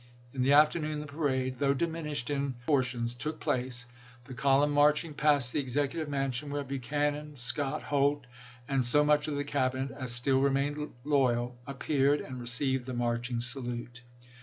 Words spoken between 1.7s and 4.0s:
diminished in pro portions, took place,